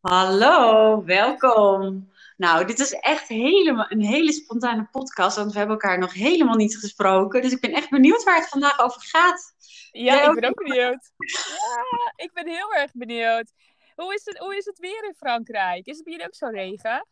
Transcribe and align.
Hallo, 0.00 1.04
welkom. 1.04 2.10
Nou, 2.36 2.66
dit 2.66 2.78
is 2.78 2.92
echt 2.92 3.28
helemaal 3.28 3.86
een 3.88 4.00
hele 4.00 4.32
spontane 4.32 4.88
podcast, 4.90 5.36
want 5.36 5.52
we 5.52 5.58
hebben 5.58 5.76
elkaar 5.76 5.98
nog 5.98 6.12
helemaal 6.12 6.56
niet 6.56 6.76
gesproken. 6.76 7.42
Dus 7.42 7.52
ik 7.52 7.60
ben 7.60 7.72
echt 7.72 7.90
benieuwd 7.90 8.22
waar 8.22 8.36
het 8.36 8.48
vandaag 8.48 8.80
over 8.80 9.02
gaat. 9.02 9.54
Ja, 9.92 10.28
ik 10.28 10.40
ben 10.40 10.50
ook 10.50 10.62
benieuwd. 10.62 11.12
Ja, 11.16 12.12
ik 12.16 12.32
ben 12.32 12.48
heel 12.48 12.72
erg 12.72 12.90
benieuwd. 12.92 13.52
Hoe 13.94 14.14
is, 14.14 14.24
het, 14.24 14.38
hoe 14.38 14.56
is 14.56 14.64
het 14.64 14.78
weer 14.78 15.04
in 15.04 15.14
Frankrijk? 15.16 15.86
Is 15.86 15.94
het 15.94 16.04
bij 16.04 16.12
jullie 16.12 16.28
ook 16.28 16.34
zo 16.34 16.46
regen? 16.46 17.06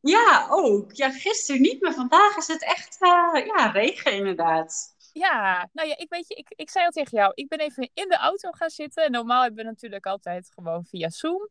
Ja, 0.00 0.46
ook. 0.50 0.92
Ja, 0.92 1.10
gisteren 1.10 1.60
niet, 1.60 1.80
maar 1.80 1.94
vandaag 1.94 2.36
is 2.36 2.46
het 2.46 2.64
echt 2.64 2.96
uh, 3.00 3.46
ja, 3.46 3.66
regen 3.66 4.12
inderdaad. 4.12 4.96
Ja, 5.12 5.68
nou 5.72 5.88
ja, 5.88 5.98
ik 5.98 6.08
weet 6.08 6.28
je, 6.28 6.34
ik, 6.34 6.52
ik 6.56 6.70
zei 6.70 6.84
al 6.84 6.90
tegen 6.90 7.18
jou, 7.18 7.32
ik 7.34 7.48
ben 7.48 7.58
even 7.58 7.90
in 7.94 8.08
de 8.08 8.16
auto 8.16 8.50
gaan 8.50 8.70
zitten. 8.70 9.10
Normaal 9.10 9.42
hebben 9.42 9.64
we 9.64 9.70
natuurlijk 9.70 10.06
altijd 10.06 10.50
gewoon 10.54 10.84
via 10.84 11.08
Zoom. 11.08 11.48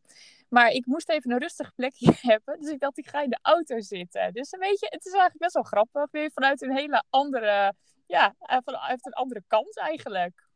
Maar 0.54 0.70
ik 0.70 0.86
moest 0.86 1.10
even 1.10 1.32
een 1.32 1.40
rustig 1.40 1.74
plekje 1.76 2.14
hebben. 2.32 2.60
Dus 2.60 2.70
ik 2.70 2.80
dacht, 2.80 2.98
ik 2.98 3.08
ga 3.08 3.22
in 3.22 3.30
de 3.30 3.40
auto 3.42 3.80
zitten. 3.80 4.34
Dus 4.34 4.50
weet 4.50 4.80
je, 4.80 4.88
het 4.90 5.06
is 5.06 5.12
eigenlijk 5.12 5.38
best 5.38 5.54
wel 5.54 5.64
grappig. 5.64 6.12
Weer 6.12 6.32
vanuit 6.34 6.62
een 6.62 6.76
hele 6.76 7.04
andere, 7.10 7.74
ja, 8.08 8.36
vanuit 8.40 9.06
een 9.06 9.14
andere 9.14 9.44
kant 9.48 9.78
eigenlijk. 9.78 10.50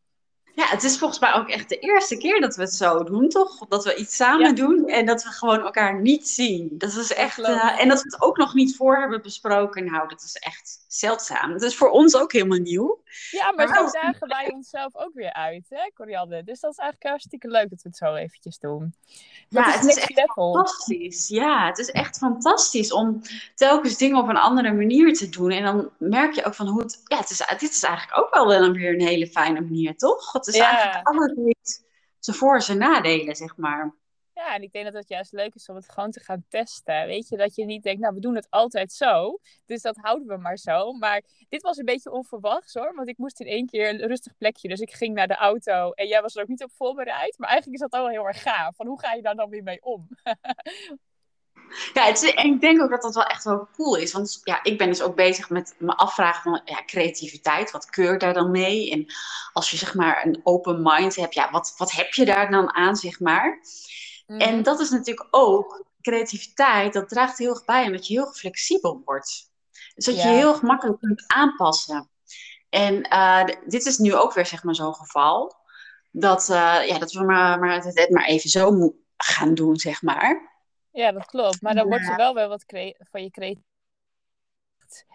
Ja, 0.56 0.66
het 0.68 0.84
is 0.84 0.98
volgens 0.98 1.20
mij 1.20 1.34
ook 1.34 1.50
echt 1.50 1.70
de 1.70 1.80
eerste 1.80 2.18
keer 2.18 2.42
dat 2.42 2.56
we 2.56 2.62
het 2.62 2.74
zo 2.74 3.04
doen, 3.04 3.30
toch? 3.30 3.68
Dat 3.68 3.84
we 3.84 3.96
iets 3.96 4.16
samen 4.16 4.56
doen 4.56 4.88
en 4.88 5.06
dat 5.06 5.24
we 5.24 5.30
gewoon 5.30 5.60
elkaar 5.60 6.02
niet 6.02 6.28
zien. 6.28 6.70
Dat 6.78 6.94
is 6.94 7.14
echt. 7.14 7.40
Uh, 7.40 7.82
en 7.82 7.88
dat 7.88 8.02
we 8.02 8.10
het 8.10 8.22
ook 8.22 8.38
nog 8.38 8.54
niet 8.54 8.76
voor 8.76 8.98
hebben 8.98 9.22
besproken. 9.22 9.86
Nou, 9.86 10.08
dat 10.08 10.22
is 10.22 10.36
echt 10.36 10.86
zeldzaam. 10.88 11.52
Dat 11.52 11.62
is 11.62 11.76
voor 11.76 11.90
ons 11.90 12.16
ook 12.16 12.32
helemaal 12.32 12.58
nieuw. 12.58 13.04
Ja, 13.32 13.52
maar, 13.52 13.68
maar 13.68 13.78
zo 13.78 14.00
dagen 14.02 14.28
wij 14.28 14.52
onszelf 14.54 14.96
ook 14.96 15.14
weer 15.14 15.34
uit, 15.34 15.66
hè, 15.70 15.92
Corianne? 15.94 16.44
Dus 16.44 16.60
dat 16.60 16.72
is 16.72 16.78
eigenlijk 16.78 17.10
hartstikke 17.10 17.48
leuk 17.48 17.70
dat 17.70 17.82
we 17.82 17.90
het 17.90 17.98
zo 17.98 18.14
eventjes 18.14 18.60
doen. 18.60 18.96
ja, 19.50 19.72
het 19.72 19.86
is, 19.86 19.96
echt 19.96 20.32
fantastisch. 20.32 21.28
Ja, 21.28 21.66
het 21.66 21.78
is 21.78 21.92
echt 21.92 22.18
fantastisch 22.18 22.92
om 22.92 23.22
telkens 23.56 23.98
dingen 23.98 24.18
op 24.18 24.28
een 24.28 24.38
andere 24.38 24.74
manier 24.74 25.14
te 25.14 25.30
doen. 25.30 25.52
En 25.52 25.64
dan 25.64 25.90
merk 25.98 26.34
je 26.34 26.46
ook 26.46 26.56
van 26.56 26.68
hoe 26.68 26.82
het. 26.82 27.02
Ja, 27.04 27.18
het 27.18 27.30
is, 27.30 27.38
dit 27.58 27.72
is 27.72 27.84
eigenlijk 27.84 28.20
ook 28.20 28.34
wel 28.34 28.48
weer 28.48 28.94
een 28.94 29.02
hele 29.02 29.28
fijne 29.28 29.62
manier, 29.62 29.98
toch? 29.98 30.32
Het 30.46 30.56
is 30.56 30.62
ja. 30.62 30.72
eigenlijk 30.72 31.08
alles 31.08 31.82
zijn 32.20 32.38
voor- 32.38 32.56
en 32.56 32.62
zijn 32.62 32.78
nadelen, 32.78 33.36
zeg 33.36 33.58
maar. 33.58 33.96
Ja, 34.34 34.56
en 34.56 34.62
ik 34.62 34.72
denk 34.72 34.86
dat 34.86 34.94
het 34.94 35.10
juist 35.10 35.32
leuk 35.32 35.56
is 35.56 35.70
om 35.70 35.76
het 35.76 35.90
gewoon 35.90 36.12
te 36.12 36.20
gaan 36.20 36.46
testen. 36.48 37.06
Weet 37.06 37.30
je, 37.30 37.38
dat 37.38 37.56
je 37.56 37.66
niet 37.66 37.84
denkt, 37.84 38.02
nou, 38.02 38.14
we 38.14 38.20
doen 38.20 38.36
het 38.36 38.48
altijd 38.50 38.94
zo. 38.94 39.40
Dus 39.66 39.82
dat 39.82 39.98
houden 40.02 40.28
we 40.28 40.38
maar 40.38 40.58
zo. 40.58 40.94
Maar 40.94 41.24
dit 41.50 41.62
was 41.62 41.78
een 41.78 41.86
beetje 41.86 42.12
onverwachts 42.12 42.74
hoor. 42.74 42.94
Want 42.96 43.08
ik 43.08 43.18
moest 43.18 43.40
in 43.40 43.48
één 43.48 43.66
keer 43.66 43.90
een 43.90 44.08
rustig 44.08 44.38
plekje. 44.38 44.68
Dus 44.68 44.80
ik 44.80 44.94
ging 44.94 45.14
naar 45.14 45.28
de 45.28 45.36
auto. 45.36 45.92
En 45.92 46.08
jij 46.08 46.22
was 46.22 46.36
er 46.36 46.42
ook 46.42 46.48
niet 46.48 46.64
op 46.64 46.72
voorbereid. 46.72 47.38
Maar 47.38 47.50
eigenlijk 47.50 47.82
is 47.82 47.90
dat 47.90 48.02
al 48.02 48.10
heel 48.10 48.28
erg 48.28 48.42
gaaf. 48.42 48.76
Van 48.76 48.88
hoe 48.88 49.00
ga 49.00 49.14
je 49.14 49.22
daar 49.22 49.36
dan 49.36 49.50
weer 49.50 49.64
mee 49.64 49.82
om? 49.82 50.08
Ja, 51.94 52.06
het 52.06 52.22
is, 52.22 52.34
en 52.34 52.54
ik 52.54 52.62
denk 52.62 52.82
ook 52.82 52.90
dat 52.90 53.02
dat 53.02 53.16
wel 53.16 53.24
echt 53.24 53.44
wel 53.44 53.68
cool 53.76 53.96
is. 53.96 54.12
Want 54.12 54.40
ja, 54.44 54.64
ik 54.64 54.78
ben 54.78 54.88
dus 54.88 55.02
ook 55.02 55.16
bezig 55.16 55.50
met 55.50 55.76
me 55.78 55.96
afvragen 55.96 56.42
van 56.42 56.62
ja, 56.66 56.84
creativiteit. 56.86 57.72
Wat 57.72 57.90
keurt 57.90 58.20
daar 58.20 58.34
dan 58.34 58.52
mee? 58.52 58.92
En 58.92 59.06
als 59.54 59.72
je 59.72 59.78
zeg 59.78 59.94
maar 59.94 60.26
een 60.26 60.42
open 60.44 60.82
mind 60.82 61.16
hebt, 61.16 61.34
ja, 61.34 61.52
wat, 61.52 61.74
wat 61.78 61.92
heb 61.92 62.14
je 62.14 62.26
daar 62.26 62.52
dan 62.52 62.74
aan, 62.74 62.96
zeg 62.96 63.20
maar? 63.20 63.60
En 64.28 64.54
mhm. 64.54 64.64
dat 64.64 64.80
is 64.80 64.90
natuurlijk 64.90 65.28
ook 65.32 65.86
creativiteit, 66.02 66.94
dat 66.94 67.10
draagt 67.10 67.38
heel 67.38 67.50
erg 67.50 67.66
bij 67.66 67.86
aan 67.86 67.92
dat 67.92 68.08
je 68.08 68.14
heel 68.14 68.34
flexibel 68.34 69.02
wordt. 69.06 69.52
Dus 69.96 70.06
dat 70.06 70.16
je 70.16 70.28
heel 70.28 70.54
gemakkelijk 70.54 71.00
kunt 71.00 71.24
aanpassen. 71.28 72.10
En 72.70 73.08
uh, 73.14 73.44
dit 73.66 73.86
is 73.86 73.98
nu 73.98 74.16
ook 74.16 74.34
weer 74.34 74.46
zeg 74.46 74.64
maar 74.64 74.76
zo'n 74.76 74.96
geval. 74.96 75.56
Dat, 76.12 76.50
uh, 76.50 76.88
ja, 76.88 77.00
dat 77.00 77.12
we 77.12 77.24
maar, 77.24 77.60
maar, 77.60 77.84
het 77.84 78.10
maar 78.10 78.26
even 78.26 78.50
zo 78.50 78.94
gaan 79.18 79.54
doen, 79.54 79.76
zeg 79.76 80.02
maar. 80.02 80.55
Ja, 80.96 81.12
dat 81.12 81.26
klopt. 81.26 81.62
Maar 81.62 81.76
dan 81.76 81.88
word 81.88 82.06
je 82.06 82.16
wel 82.16 82.34
weer 82.34 82.48
wat 82.48 82.66
van 83.12 83.24
je 83.24 83.32
creativiteit 83.32 83.74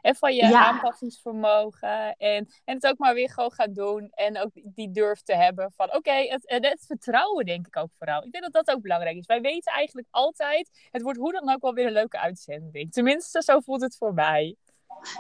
en 0.01 0.17
van 0.17 0.35
je 0.35 0.57
aanpassingsvermogen. 0.57 2.17
En, 2.17 2.49
en 2.65 2.75
het 2.75 2.87
ook 2.87 2.99
maar 2.99 3.15
weer 3.15 3.31
gewoon 3.31 3.53
gaan 3.53 3.73
doen. 3.73 4.11
En 4.15 4.39
ook 4.39 4.51
die 4.55 4.91
durf 4.91 5.23
te 5.23 5.35
hebben 5.35 5.73
van 5.77 5.95
oké, 5.95 6.13
het, 6.13 6.43
het 6.45 6.85
vertrouwen 6.87 7.47
denk 7.47 7.67
ik 7.67 7.77
ook 7.77 7.91
vooral. 7.99 8.25
Ik 8.25 8.33
denk 8.33 8.45
dat 8.45 8.65
dat 8.65 8.77
ook 8.77 8.83
belangrijk 8.83 9.17
is. 9.17 9.27
Wij 9.27 9.41
weten 9.41 9.73
eigenlijk 9.73 10.09
altijd, 10.11 10.89
het 10.91 11.03
wordt 11.03 11.19
hoe 11.19 11.33
dan 11.33 11.51
ook 11.51 11.63
wel 11.63 11.75
weer 11.75 11.87
een 11.87 11.93
leuke 11.93 12.19
uitzending. 12.19 12.93
Tenminste, 12.93 13.43
zo 13.43 13.61
voelt 13.61 13.83
het 13.83 13.97
voor 13.97 14.15
mij. 14.15 14.57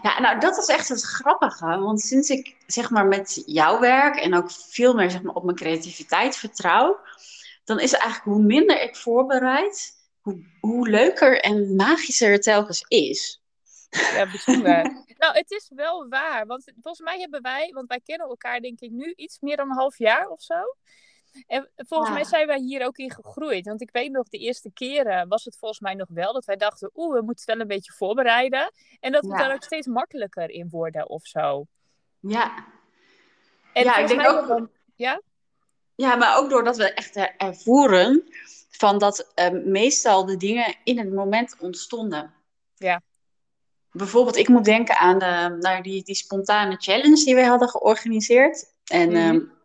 Ja, 0.02 0.20
nou 0.20 0.40
dat 0.40 0.58
is 0.58 0.66
echt 0.66 0.88
het 0.88 1.02
grappige. 1.02 1.78
Want 1.78 2.00
sinds 2.00 2.28
ik 2.28 2.56
zeg 2.66 2.90
maar 2.90 3.06
met 3.06 3.42
jouw 3.46 3.80
werk 3.80 4.16
en 4.16 4.34
ook 4.34 4.50
veel 4.50 4.94
meer 4.94 5.10
zeg 5.10 5.22
maar, 5.22 5.34
op 5.34 5.44
mijn 5.44 5.56
creativiteit 5.56 6.36
vertrouw, 6.36 6.98
dan 7.64 7.80
is 7.80 7.92
eigenlijk 7.92 8.24
hoe 8.24 8.42
minder 8.42 8.82
ik 8.82 8.96
voorbereid, 8.96 9.99
hoe, 10.20 10.44
hoe 10.60 10.88
leuker 10.88 11.40
en 11.40 11.76
magischer 11.76 12.32
het 12.32 12.42
telkens 12.42 12.84
is. 12.88 13.42
Ja, 13.90 14.30
bijzonder. 14.30 14.82
nou, 15.18 15.34
het 15.34 15.50
is 15.50 15.70
wel 15.74 16.08
waar. 16.08 16.46
Want 16.46 16.72
volgens 16.82 17.00
mij 17.00 17.18
hebben 17.18 17.42
wij, 17.42 17.70
want 17.72 17.88
wij 17.88 18.00
kennen 18.04 18.28
elkaar 18.28 18.60
denk 18.60 18.80
ik 18.80 18.90
nu 18.90 19.12
iets 19.16 19.40
meer 19.40 19.56
dan 19.56 19.70
een 19.70 19.76
half 19.76 19.98
jaar 19.98 20.28
of 20.28 20.42
zo. 20.42 20.62
En 21.46 21.70
volgens 21.76 22.10
mij 22.10 22.24
zijn 22.24 22.46
wij 22.46 22.58
hier 22.58 22.86
ook 22.86 22.96
in 22.96 23.10
gegroeid. 23.10 23.66
Want 23.66 23.80
ik 23.80 23.90
weet 23.92 24.10
nog, 24.10 24.28
de 24.28 24.38
eerste 24.38 24.70
keren 24.72 25.28
was 25.28 25.44
het 25.44 25.56
volgens 25.58 25.80
mij 25.80 25.94
nog 25.94 26.08
wel 26.10 26.32
dat 26.32 26.44
wij 26.44 26.56
dachten, 26.56 26.90
oeh, 26.94 27.14
we 27.14 27.22
moeten 27.22 27.44
het 27.44 27.54
wel 27.54 27.60
een 27.60 27.76
beetje 27.76 27.92
voorbereiden. 27.92 28.72
En 29.00 29.12
dat 29.12 29.26
we 29.26 29.36
daar 29.36 29.52
ook 29.52 29.62
steeds 29.62 29.86
makkelijker 29.86 30.50
in 30.50 30.68
worden 30.70 31.08
of 31.08 31.26
zo. 31.26 31.66
Ja. 32.20 32.64
En 33.72 33.84
ja, 33.84 33.96
ik 33.96 34.08
denk 34.08 34.28
ook. 34.28 34.68
ja? 34.94 35.22
Ja, 35.94 36.16
maar 36.16 36.38
ook 36.38 36.50
doordat 36.50 36.76
we 36.76 36.92
echt 36.92 37.16
ervoeren 37.36 38.24
van 38.80 38.98
dat 38.98 39.32
uh, 39.34 39.64
meestal 39.64 40.26
de 40.26 40.36
dingen 40.36 40.76
in 40.84 40.98
het 40.98 41.12
moment 41.12 41.56
ontstonden. 41.58 42.34
Ja 42.76 43.02
bijvoorbeeld, 43.92 44.36
ik 44.36 44.48
moet 44.48 44.64
denken 44.64 44.96
aan 44.96 45.18
de, 45.18 45.56
naar 45.60 45.82
die, 45.82 46.02
die 46.02 46.14
spontane 46.14 46.76
challenge 46.78 47.24
die 47.24 47.34
we 47.34 47.44
hadden 47.44 47.68
georganiseerd. 47.68 48.64
En, 48.84 49.10
mm 49.10 49.58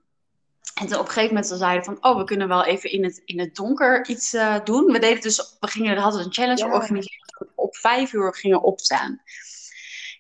en 0.76 0.88
toen 0.88 1.00
op 1.00 1.06
een 1.06 1.12
gegeven 1.12 1.36
moment 1.36 1.60
zeiden 1.60 1.84
van, 1.84 1.98
oh, 2.02 2.18
we 2.18 2.24
kunnen 2.24 2.48
wel 2.48 2.66
even 2.66 2.92
in 2.92 3.04
het, 3.04 3.22
in 3.26 3.40
het 3.40 3.56
donker 3.56 4.08
iets 4.08 4.34
uh, 4.34 4.56
doen. 4.64 4.86
We 4.86 5.00
deden 5.00 5.22
dus, 5.22 5.58
we 5.60 5.68
gingen, 5.68 5.98
hadden 5.98 6.24
een 6.24 6.34
challenge 6.34 6.64
georganiseerd. 6.64 7.46
Op 7.56 7.76
vijf 7.76 8.14
uur 8.14 8.36
gingen 8.36 8.64
opstaan. 8.64 9.22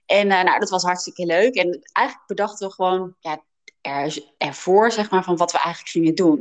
En 0.06 0.28
uh, 0.28 0.44
nou, 0.44 0.60
dat 0.60 0.70
was 0.70 0.84
hartstikke 0.84 1.26
leuk. 1.26 1.56
En 1.56 1.80
eigenlijk 1.92 2.28
bedachten 2.28 2.68
we 2.68 2.74
gewoon, 2.74 3.16
ja, 3.20 3.44
er, 3.86 4.24
ervoor, 4.38 4.92
zeg 4.92 5.12
maar, 5.12 5.24
van 5.24 5.38
wat 5.38 5.52
we 5.52 5.58
eigenlijk 5.58 5.90
gingen 5.90 6.16
doen. 6.16 6.38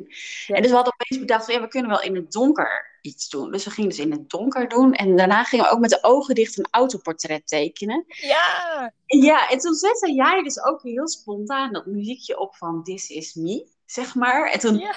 En 0.47 0.63
dus 0.63 0.71
we 0.71 0.77
hadden 0.77 0.95
opeens 0.99 1.21
bedacht, 1.21 1.47
ja, 1.47 1.61
we 1.61 1.69
kunnen 1.69 1.91
wel 1.91 2.03
in 2.03 2.15
het 2.15 2.33
donker 2.33 2.99
iets 3.01 3.29
doen. 3.29 3.53
Dus 3.53 3.65
we 3.65 3.71
gingen 3.71 3.91
dus 3.91 3.99
in 3.99 4.11
het 4.11 4.31
donker 4.31 4.69
doen. 4.69 4.93
En 4.93 5.17
daarna 5.17 5.45
gingen 5.45 5.65
we 5.65 5.71
ook 5.71 5.81
met 5.81 5.91
de 5.91 6.03
ogen 6.03 6.35
dicht 6.35 6.59
een 6.59 6.69
autoportret 6.71 7.47
tekenen. 7.47 8.05
Ja! 8.07 8.93
Ja, 9.07 9.49
en 9.49 9.59
toen 9.59 9.75
zette 9.75 10.13
jij 10.13 10.43
dus 10.43 10.65
ook 10.65 10.83
heel 10.83 11.09
spontaan 11.09 11.73
dat 11.73 11.87
muziekje 11.87 12.39
op 12.39 12.57
van 12.57 12.83
This 12.83 13.09
Is 13.09 13.35
Me, 13.35 13.69
zeg 13.87 14.15
maar. 14.15 14.51
En 14.51 14.59
toen 14.59 14.79
ja. 14.79 14.95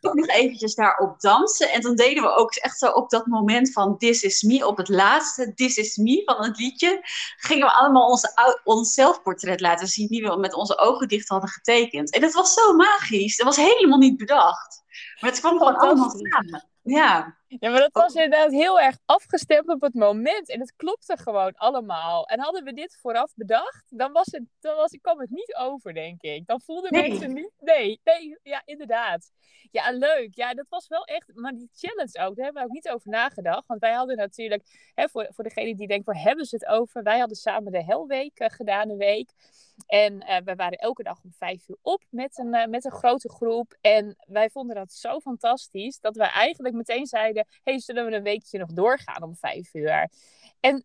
Ook 0.00 0.14
nog 0.14 0.26
eventjes 0.26 0.74
daarop 0.74 1.20
dansen. 1.20 1.70
En 1.70 1.80
toen 1.80 1.96
deden 1.96 2.22
we 2.22 2.28
ook 2.28 2.54
echt 2.54 2.78
zo 2.78 2.90
op 2.90 3.10
dat 3.10 3.26
moment 3.26 3.72
van 3.72 3.98
This 3.98 4.22
Is 4.22 4.42
Me, 4.42 4.66
op 4.66 4.76
het 4.76 4.88
laatste 4.88 5.54
This 5.54 5.76
Is 5.76 5.96
Me 5.96 6.22
van 6.24 6.44
het 6.44 6.58
liedje, 6.58 7.00
gingen 7.36 7.66
we 7.66 7.72
allemaal 7.72 8.08
onze, 8.08 8.58
ons 8.64 8.94
zelfportret 8.94 9.60
laten 9.60 9.88
zien 9.88 10.08
die 10.08 10.22
we 10.22 10.36
met 10.36 10.54
onze 10.54 10.78
ogen 10.78 11.08
dicht 11.08 11.28
hadden 11.28 11.50
getekend. 11.50 12.10
En 12.10 12.20
dat 12.20 12.32
was 12.32 12.54
zo 12.54 12.72
magisch. 12.72 13.36
Dat 13.36 13.46
was 13.46 13.56
helemaal 13.56 13.98
niet 13.98 14.16
bedacht. 14.16 14.82
Maar 15.20 15.30
het 15.30 15.40
kwam 15.40 15.58
gewoon 15.58 15.76
allemaal 15.76 16.10
samen. 16.10 16.68
Ja. 16.82 17.36
Ja, 17.48 17.70
maar 17.70 17.80
dat 17.80 17.92
was 17.92 18.14
inderdaad 18.14 18.50
heel 18.50 18.80
erg 18.80 18.98
afgestemd 19.04 19.68
op 19.68 19.80
het 19.80 19.94
moment. 19.94 20.48
En 20.48 20.60
het 20.60 20.76
klopte 20.76 21.16
gewoon 21.16 21.54
allemaal. 21.54 22.26
En 22.26 22.40
hadden 22.40 22.64
we 22.64 22.72
dit 22.72 22.98
vooraf 23.00 23.32
bedacht, 23.34 23.84
dan, 23.98 24.12
was 24.12 24.26
het, 24.26 24.42
dan 24.60 24.76
was, 24.76 24.98
kwam 25.00 25.20
het 25.20 25.30
niet 25.30 25.54
over, 25.54 25.94
denk 25.94 26.22
ik. 26.22 26.46
Dan 26.46 26.60
voelden 26.60 26.92
nee. 26.92 27.08
mensen 27.08 27.34
niet... 27.34 27.52
Nee, 27.58 28.00
nee, 28.04 28.38
ja, 28.42 28.62
inderdaad. 28.64 29.30
Ja, 29.70 29.90
leuk. 29.90 30.34
Ja, 30.34 30.54
dat 30.54 30.66
was 30.68 30.88
wel 30.88 31.04
echt... 31.04 31.34
Maar 31.34 31.52
die 31.52 31.70
challenge 31.72 32.28
ook, 32.28 32.36
daar 32.36 32.44
hebben 32.44 32.62
we 32.62 32.68
ook 32.68 32.74
niet 32.74 32.88
over 32.88 33.10
nagedacht. 33.10 33.66
Want 33.66 33.80
wij 33.80 33.92
hadden 33.92 34.16
natuurlijk... 34.16 34.90
Hè, 34.94 35.08
voor, 35.08 35.26
voor 35.30 35.44
degene 35.44 35.76
die 35.76 35.86
denkt, 35.86 36.06
waar 36.06 36.22
hebben 36.22 36.44
ze 36.44 36.54
het 36.54 36.66
over? 36.66 37.02
Wij 37.02 37.18
hadden 37.18 37.36
samen 37.36 37.72
de 37.72 37.84
Helweek 37.84 38.40
uh, 38.40 38.48
gedaan, 38.48 38.90
een 38.90 38.96
week. 38.96 39.30
En 39.86 40.12
uh, 40.12 40.36
we 40.44 40.54
waren 40.54 40.78
elke 40.78 41.02
dag 41.02 41.20
om 41.24 41.32
vijf 41.32 41.68
uur 41.68 41.76
op 41.82 42.02
met 42.10 42.38
een, 42.38 42.54
uh, 42.54 42.66
met 42.66 42.84
een 42.84 42.92
grote 42.92 43.28
groep. 43.28 43.76
En 43.80 44.16
wij 44.26 44.50
vonden 44.50 44.76
dat 44.76 44.92
zo 44.92 45.20
fantastisch 45.20 46.00
dat 46.00 46.16
wij 46.16 46.28
eigenlijk 46.28 46.74
meteen 46.74 47.06
zeiden: 47.06 47.35
hey, 47.62 47.78
zullen 47.78 48.06
we 48.06 48.16
een 48.16 48.22
weekje 48.22 48.58
nog 48.58 48.72
doorgaan 48.72 49.22
om 49.22 49.36
vijf 49.36 49.74
uur? 49.74 50.10
En 50.60 50.84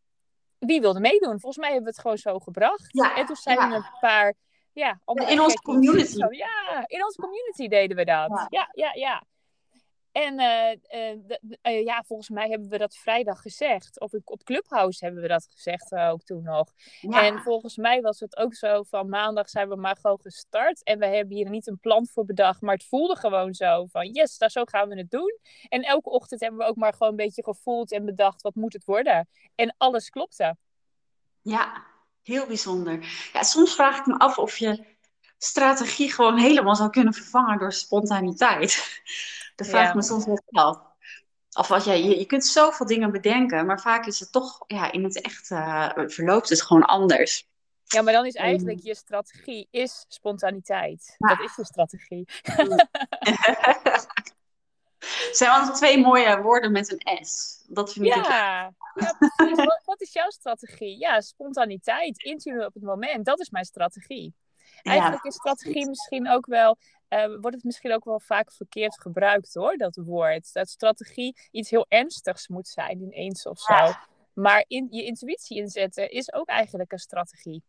wie 0.57 0.81
wilde 0.81 0.99
meedoen? 0.99 1.39
Volgens 1.39 1.57
mij 1.57 1.71
hebben 1.71 1.83
we 1.85 1.91
het 1.91 2.01
gewoon 2.01 2.17
zo 2.17 2.39
gebracht. 2.39 2.87
Ja, 2.87 3.15
en 3.15 3.25
toen 3.25 3.35
zijn 3.35 3.57
ja. 3.57 3.69
er 3.69 3.75
een 3.75 3.99
paar. 3.99 4.33
Ja, 4.73 5.01
in 5.27 5.41
onze 5.41 5.61
community. 5.61 6.17
Ja, 6.17 6.83
in 6.87 7.03
onze 7.05 7.21
community 7.21 7.67
deden 7.67 7.97
we 7.97 8.05
dat. 8.05 8.45
Ja, 8.49 8.69
ja, 8.71 8.91
ja. 8.93 9.23
En 10.11 10.39
uh, 10.39 10.71
uh, 11.63 11.83
ja, 11.83 12.03
volgens 12.07 12.29
mij 12.29 12.49
hebben 12.49 12.69
we 12.69 12.77
dat 12.77 12.95
vrijdag 12.95 13.41
gezegd. 13.41 13.99
Of 13.99 14.11
op 14.23 14.43
Clubhouse 14.43 15.05
hebben 15.05 15.21
we 15.21 15.27
dat 15.27 15.47
gezegd 15.49 15.95
ook 15.95 16.23
toen 16.23 16.43
nog. 16.43 16.73
En 17.01 17.39
volgens 17.39 17.77
mij 17.77 18.01
was 18.01 18.19
het 18.19 18.37
ook 18.37 18.55
zo 18.55 18.83
van 18.83 19.09
maandag 19.09 19.49
zijn 19.49 19.69
we 19.69 19.75
maar 19.75 19.97
gewoon 20.01 20.19
gestart. 20.21 20.83
En 20.83 20.99
we 20.99 21.05
hebben 21.05 21.35
hier 21.35 21.49
niet 21.49 21.67
een 21.67 21.79
plan 21.79 22.07
voor 22.07 22.25
bedacht. 22.25 22.61
Maar 22.61 22.73
het 22.73 22.85
voelde 22.85 23.15
gewoon 23.15 23.53
zo 23.53 23.85
van 23.85 24.07
yes, 24.11 24.37
daar, 24.37 24.51
zo 24.51 24.63
gaan 24.65 24.89
we 24.89 24.97
het 24.97 25.11
doen. 25.11 25.39
En 25.69 25.81
elke 25.81 26.09
ochtend 26.09 26.41
hebben 26.41 26.59
we 26.59 26.65
ook 26.65 26.75
maar 26.75 26.93
gewoon 26.93 27.09
een 27.09 27.15
beetje 27.15 27.43
gevoeld 27.43 27.91
en 27.91 28.05
bedacht 28.05 28.41
wat 28.41 28.55
moet 28.55 28.73
het 28.73 28.85
worden. 28.85 29.27
En 29.55 29.75
alles 29.77 30.09
klopte. 30.09 30.57
Ja, 31.41 31.85
heel 32.23 32.47
bijzonder. 32.47 33.29
Ja, 33.33 33.43
soms 33.43 33.75
vraag 33.75 33.99
ik 33.99 34.05
me 34.05 34.17
af 34.17 34.37
of 34.37 34.57
je 34.57 34.85
strategie 35.43 36.11
gewoon 36.11 36.37
helemaal 36.37 36.75
zou 36.75 36.89
kunnen 36.89 37.13
vervangen 37.13 37.59
door 37.59 37.73
spontaniteit. 37.73 39.01
Dat 39.55 39.67
vraag 39.67 39.89
ik 39.89 39.95
me 39.95 40.01
soms 40.01 40.25
wel 40.25 40.41
af. 40.51 40.79
Of 41.53 41.67
wat 41.67 41.85
jij, 41.85 42.03
je, 42.03 42.19
je 42.19 42.25
kunt 42.25 42.45
zoveel 42.45 42.85
dingen 42.85 43.11
bedenken, 43.11 43.65
maar 43.65 43.81
vaak 43.81 44.05
is 44.05 44.19
het 44.19 44.31
toch, 44.31 44.63
ja, 44.67 44.91
in 44.91 45.03
het 45.03 45.21
echt 45.21 45.49
uh, 45.49 45.89
verloopt 45.95 46.49
het 46.49 46.61
gewoon 46.61 46.83
anders. 46.83 47.49
Ja, 47.83 48.01
maar 48.01 48.13
dan 48.13 48.25
is 48.25 48.35
eigenlijk 48.35 48.79
je 48.83 48.95
strategie 48.95 49.67
is 49.71 50.05
spontaniteit. 50.07 51.15
Dat 51.17 51.39
is 51.39 51.55
je 51.55 51.65
strategie. 51.65 52.25
zijn 55.31 55.65
wel 55.65 55.73
twee 55.73 55.97
mooie 55.97 56.41
woorden 56.41 56.71
met 56.71 56.91
een 56.91 57.25
S. 57.25 57.63
Dat 57.67 57.93
vind 57.93 58.05
ik 58.05 58.13
ja, 58.13 58.73
ja 58.93 59.15
precies. 59.17 59.55
wat, 59.55 59.81
wat, 59.85 60.01
is 60.01 60.13
jouw 60.13 60.29
strategie? 60.29 60.99
Ja, 60.99 61.21
spontaniteit, 61.21 62.23
intuïtie 62.23 62.65
op 62.65 62.73
het 62.73 62.83
moment. 62.83 63.25
Dat 63.25 63.39
is 63.39 63.49
mijn 63.49 63.65
strategie. 63.65 64.33
Eigenlijk 64.83 65.23
is 65.23 65.33
strategie 65.33 65.87
misschien 65.87 66.29
ook 66.29 66.45
wel, 66.45 66.77
uh, 67.09 67.25
wordt 67.25 67.55
het 67.55 67.63
misschien 67.63 67.93
ook 67.93 68.05
wel 68.05 68.19
vaak 68.19 68.51
verkeerd 68.51 69.01
gebruikt 69.01 69.53
hoor, 69.53 69.77
dat 69.77 69.95
woord. 69.95 70.53
Dat 70.53 70.69
strategie 70.69 71.35
iets 71.51 71.69
heel 71.69 71.85
ernstigs 71.89 72.47
moet 72.47 72.67
zijn 72.67 73.01
ineens 73.01 73.45
of 73.45 73.59
zo. 73.59 73.91
Maar 74.33 74.65
in, 74.67 74.87
je 74.89 75.03
intuïtie 75.03 75.57
inzetten 75.57 76.09
is 76.09 76.33
ook 76.33 76.47
eigenlijk 76.47 76.91
een 76.91 76.99
strategie. 76.99 77.63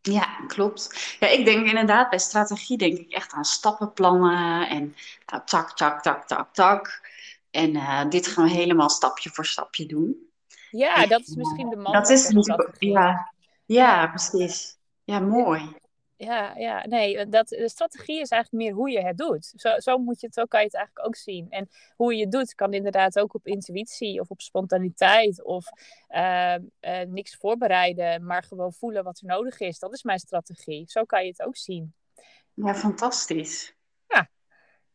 Ja, 0.00 0.44
klopt. 0.46 1.16
Ja, 1.20 1.26
ik 1.26 1.44
denk 1.44 1.66
inderdaad 1.66 2.10
bij 2.10 2.18
strategie 2.18 2.78
denk 2.78 2.98
ik 2.98 3.12
echt 3.12 3.32
aan 3.32 3.44
stappenplannen 3.44 4.68
en 4.68 4.94
tak, 5.24 5.46
tak, 5.46 5.76
tak, 5.76 6.02
tak, 6.02 6.26
tak, 6.26 6.54
tak. 6.54 7.10
En 7.50 7.74
uh, 7.74 8.08
dit 8.08 8.26
gaan 8.26 8.44
we 8.44 8.50
helemaal 8.50 8.88
stapje 8.88 9.30
voor 9.30 9.46
stapje 9.46 9.86
doen. 9.86 10.30
Ja, 10.70 11.06
dat 11.06 11.20
is 11.20 11.34
misschien 11.34 11.68
de 11.68 11.76
man. 11.76 11.92
Dat 11.92 12.08
is. 12.08 12.34
Ja, 12.78 13.32
ja, 13.64 14.06
precies. 14.06 14.76
Ja, 15.04 15.20
mooi 15.20 15.80
ja, 16.24 16.56
ja, 16.56 16.86
nee, 16.86 17.28
dat, 17.28 17.48
de 17.48 17.68
strategie 17.68 18.20
is 18.20 18.28
eigenlijk 18.28 18.64
meer 18.64 18.72
hoe 18.72 18.90
je 18.90 19.00
het 19.00 19.18
doet. 19.18 19.52
Zo, 19.56 19.78
zo 19.78 19.98
moet 19.98 20.20
je 20.20 20.26
het, 20.26 20.34
zo 20.34 20.44
kan 20.44 20.60
je 20.60 20.66
het 20.66 20.74
eigenlijk 20.74 21.06
ook 21.06 21.16
zien. 21.16 21.46
En 21.50 21.68
hoe 21.96 22.14
je 22.14 22.22
het 22.22 22.32
doet 22.32 22.54
kan 22.54 22.72
inderdaad 22.72 23.18
ook 23.18 23.34
op 23.34 23.46
intuïtie 23.46 24.20
of 24.20 24.30
op 24.30 24.40
spontaniteit 24.40 25.44
of 25.44 25.66
uh, 26.10 26.54
uh, 26.80 27.00
niks 27.06 27.36
voorbereiden, 27.36 28.24
maar 28.26 28.42
gewoon 28.42 28.72
voelen 28.72 29.04
wat 29.04 29.20
er 29.20 29.26
nodig 29.26 29.60
is. 29.60 29.78
Dat 29.78 29.92
is 29.92 30.02
mijn 30.02 30.18
strategie. 30.18 30.84
Zo 30.86 31.04
kan 31.04 31.22
je 31.22 31.28
het 31.28 31.42
ook 31.42 31.56
zien. 31.56 31.94
Ja, 32.54 32.74
fantastisch. 32.74 33.74
Ja. 34.08 34.28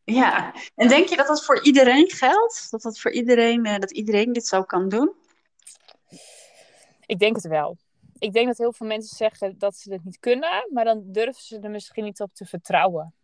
Ja, 0.04 0.54
en 0.74 0.88
denk 0.88 1.08
je 1.08 1.16
dat 1.16 1.26
dat 1.26 1.44
voor 1.44 1.64
iedereen 1.64 2.10
geldt? 2.10 2.70
Dat 2.70 2.82
dat 2.82 2.98
voor 2.98 3.10
iedereen, 3.10 3.66
uh, 3.66 3.78
dat 3.78 3.90
iedereen 3.90 4.32
dit 4.32 4.46
zo 4.46 4.62
kan 4.62 4.88
doen? 4.88 5.12
Ik 7.06 7.18
denk 7.18 7.36
het 7.36 7.46
wel 7.46 7.76
ik 8.18 8.32
denk 8.32 8.46
dat 8.46 8.58
heel 8.58 8.72
veel 8.72 8.86
mensen 8.86 9.16
zeggen 9.16 9.58
dat 9.58 9.76
ze 9.76 9.92
het 9.92 10.04
niet 10.04 10.18
kunnen, 10.18 10.68
maar 10.72 10.84
dan 10.84 11.02
durven 11.04 11.42
ze 11.42 11.58
er 11.58 11.70
misschien 11.70 12.04
niet 12.04 12.20
op 12.20 12.34
te 12.34 12.44
vertrouwen. 12.44 13.14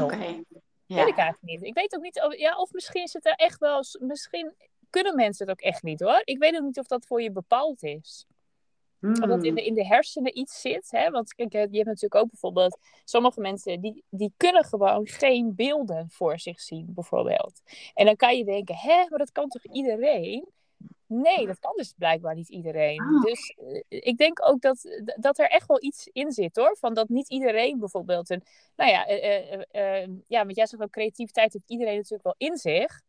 Oké. 0.00 0.42
Ja. 0.86 0.96
Weet 0.96 1.08
ik 1.08 1.16
eigenlijk 1.16 1.42
niet. 1.42 1.62
Ik 1.62 1.74
weet 1.74 1.96
ook 1.96 2.02
niet, 2.02 2.22
of, 2.22 2.36
ja, 2.36 2.56
of 2.56 2.72
misschien 2.72 3.02
is 3.02 3.12
het 3.12 3.26
er 3.26 3.34
echt 3.34 3.58
wel, 3.58 3.84
misschien 4.00 4.54
kunnen 4.90 5.14
mensen 5.14 5.46
het 5.46 5.56
ook 5.58 5.64
echt 5.64 5.82
niet 5.82 6.00
hoor. 6.00 6.20
Ik 6.24 6.38
weet 6.38 6.56
ook 6.56 6.62
niet 6.62 6.78
of 6.78 6.86
dat 6.86 7.06
voor 7.06 7.22
je 7.22 7.30
bepaald 7.30 7.82
is. 7.82 8.26
Mm. 8.98 9.12
Of 9.12 9.28
dat 9.28 9.44
in 9.44 9.54
de, 9.54 9.64
in 9.64 9.74
de 9.74 9.86
hersenen 9.86 10.38
iets 10.38 10.60
zit. 10.60 10.90
Hè? 10.90 11.10
Want 11.10 11.34
kijk, 11.34 11.52
je 11.52 11.58
hebt 11.58 11.84
natuurlijk 11.84 12.14
ook 12.14 12.30
bijvoorbeeld 12.30 12.78
sommige 13.04 13.40
mensen 13.40 13.80
die, 13.80 14.04
die 14.08 14.32
kunnen 14.36 14.64
gewoon 14.64 15.06
geen 15.06 15.54
beelden 15.54 16.10
voor 16.10 16.38
zich 16.38 16.60
zien, 16.60 16.86
bijvoorbeeld. 16.94 17.60
En 17.94 18.06
dan 18.06 18.16
kan 18.16 18.36
je 18.36 18.44
denken, 18.44 18.74
hè, 18.74 19.06
maar 19.08 19.18
dat 19.18 19.32
kan 19.32 19.48
toch 19.48 19.64
iedereen? 19.64 20.48
Nee, 21.08 21.46
dat 21.46 21.58
kan 21.58 21.72
dus 21.76 21.92
blijkbaar 21.96 22.34
niet 22.34 22.48
iedereen. 22.48 23.00
Ah. 23.00 23.22
Dus 23.22 23.56
eh, 23.56 23.82
ik 23.88 24.18
denk 24.18 24.48
ook 24.48 24.60
dat, 24.60 25.02
dat 25.16 25.38
er 25.38 25.48
echt 25.48 25.66
wel 25.66 25.82
iets 25.82 26.08
in 26.12 26.32
zit 26.32 26.56
hoor. 26.56 26.76
Van 26.80 26.94
dat 26.94 27.08
niet 27.08 27.28
iedereen 27.28 27.78
bijvoorbeeld 27.78 28.30
een. 28.30 28.42
Nou 28.76 28.90
ja, 28.90 29.10
uh, 29.10 30.06
ja 30.26 30.44
want 30.44 30.56
jij 30.56 30.66
zegt 30.66 30.82
ook 30.82 30.90
creativiteit 30.90 31.52
heeft 31.52 31.70
iedereen 31.70 31.96
natuurlijk 31.96 32.22
wel 32.22 32.34
in 32.48 32.56
zich. 32.56 33.00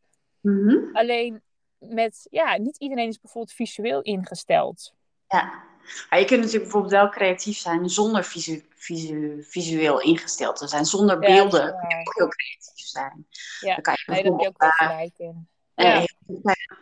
Mhm. 0.42 0.96
Alleen 0.96 1.42
met, 1.78 2.28
ja, 2.30 2.57
niet 2.57 2.78
iedereen 2.78 3.07
is 3.07 3.19
bijvoorbeeld 3.19 3.56
visueel 3.56 4.02
ingesteld. 4.02 4.94
Ja, 5.28 5.63
maar 6.10 6.19
je 6.19 6.25
kunt 6.25 6.40
natuurlijk 6.40 6.63
bijvoorbeeld 6.63 6.94
wel 6.94 7.10
creatief 7.10 7.57
zijn 7.57 7.90
zonder 7.90 8.24
visu 8.24 8.66
visu 8.75 9.44
visueel 9.44 10.02
ingesteld 10.02 10.56
te 10.56 10.68
zijn. 10.68 10.86
Zonder 10.86 11.19
beelden 11.19 11.66
ja, 11.66 11.88
heel 11.88 12.28
creatief 12.28 12.86
zijn. 12.88 13.28
Ja, 13.60 13.74
Dan 13.74 13.81
kan 13.81 13.94
je 13.94 14.12
nee, 14.12 14.24
daar 14.24 14.31
heb 14.31 14.42
je 14.42 14.48
ook 14.48 14.62
wel 14.62 14.69
gelijk 14.69 15.18
in. 15.18 15.48
Ja. 15.84 16.06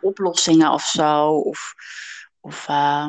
oplossingen 0.00 0.72
of 0.72 0.82
zo. 0.82 1.30
Of, 1.30 1.74
of, 2.40 2.68
uh, 2.68 3.08